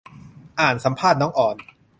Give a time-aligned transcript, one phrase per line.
[0.59, 1.55] อ่านสัมภาษณ์น้องออน